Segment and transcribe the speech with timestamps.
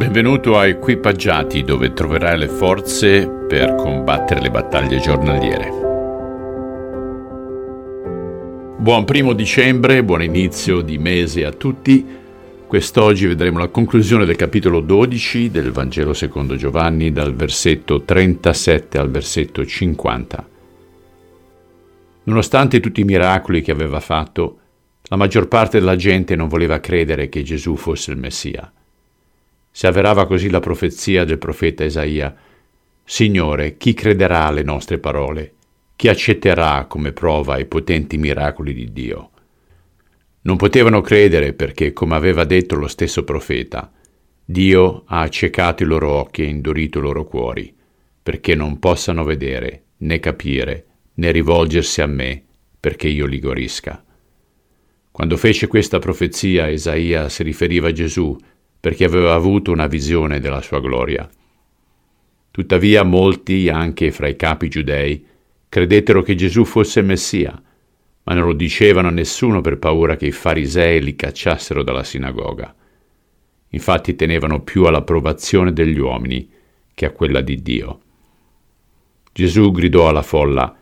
[0.00, 5.68] Benvenuto a Equipaggiati dove troverai le forze per combattere le battaglie giornaliere.
[8.78, 12.02] Buon primo dicembre, buon inizio di mese a tutti.
[12.66, 19.10] Quest'oggi vedremo la conclusione del capitolo 12 del Vangelo secondo Giovanni dal versetto 37 al
[19.10, 20.48] versetto 50.
[22.22, 24.60] Nonostante tutti i miracoli che aveva fatto,
[25.02, 28.72] la maggior parte della gente non voleva credere che Gesù fosse il Messia.
[29.80, 32.36] Si avverava così la profezia del profeta Isaia.
[33.02, 35.54] Signore, chi crederà alle nostre parole?
[35.96, 39.30] Chi accetterà come prova i potenti miracoli di Dio?
[40.42, 43.90] Non potevano credere perché, come aveva detto lo stesso profeta,
[44.44, 47.74] Dio ha accecato i loro occhi e indurito i loro cuori,
[48.22, 52.42] perché non possano vedere, né capire, né rivolgersi a me,
[52.78, 54.04] perché io li guarisca.
[55.10, 58.36] Quando fece questa profezia, Isaia si riferiva a Gesù,
[58.80, 61.28] perché aveva avuto una visione della sua gloria.
[62.50, 65.24] Tuttavia molti, anche fra i capi giudei,
[65.68, 67.62] credettero che Gesù fosse Messia,
[68.22, 72.74] ma non lo dicevano a nessuno per paura che i farisei li cacciassero dalla sinagoga.
[73.68, 76.50] Infatti tenevano più all'approvazione degli uomini
[76.92, 78.00] che a quella di Dio.
[79.32, 80.76] Gesù gridò alla folla,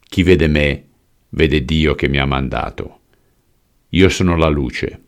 [0.00, 0.84] Chi vede me,
[1.30, 2.98] vede Dio che mi ha mandato.
[3.90, 5.02] Io sono la luce.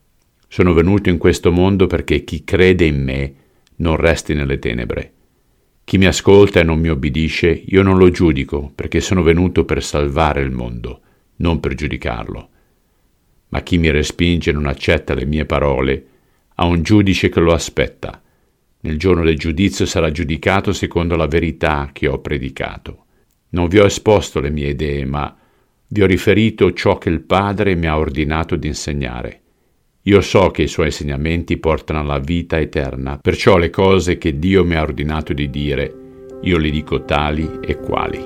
[0.53, 3.35] Sono venuto in questo mondo perché chi crede in me
[3.77, 5.13] non resti nelle tenebre.
[5.83, 9.83] Chi mi ascolta e non mi obbedisce, io non lo giudico, perché sono venuto per
[9.83, 11.01] salvare il mondo,
[11.37, 12.49] non per giudicarlo.
[13.49, 16.07] Ma chi mi respinge e non accetta le mie parole,
[16.57, 18.21] ha un giudice che lo aspetta.
[18.81, 23.07] Nel giorno del giudizio sarà giudicato secondo la verità che ho predicato.
[23.53, 25.35] Non vi ho esposto le mie idee, ma
[25.89, 29.42] vi ho riferito ciò che il Padre mi ha ordinato di insegnare.
[30.07, 34.65] Io so che i suoi insegnamenti portano alla vita eterna, perciò le cose che Dio
[34.65, 35.95] mi ha ordinato di dire,
[36.41, 38.19] io le dico tali e quali.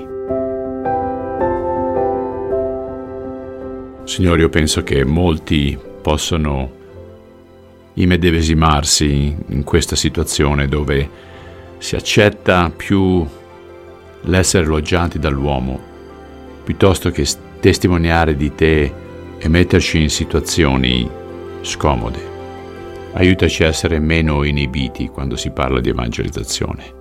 [4.05, 6.71] Signore, io penso che molti possono
[7.93, 11.07] immedesimarsi in questa situazione dove
[11.77, 13.23] si accetta più
[14.21, 15.79] l'essere elogiati dall'uomo
[16.63, 17.23] piuttosto che
[17.59, 18.91] testimoniare di te
[19.37, 21.25] e metterci in situazioni
[21.67, 22.35] scomode.
[23.13, 26.95] Aiutaci a essere meno inibiti quando si parla di evangelizzazione.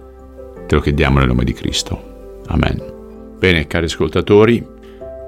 [0.66, 2.42] Te lo chiediamo nel nome di Cristo.
[2.48, 2.82] Amen.
[3.38, 4.64] Bene, cari ascoltatori,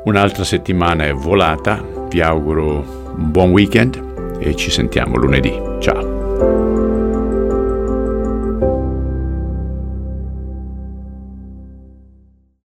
[0.05, 1.83] un'altra settimana è volata.
[2.09, 5.53] Vi auguro un buon weekend e ci sentiamo lunedì.
[5.81, 6.18] Ciao.